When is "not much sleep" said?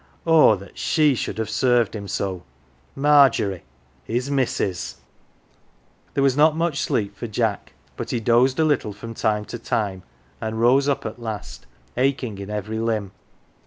6.35-7.15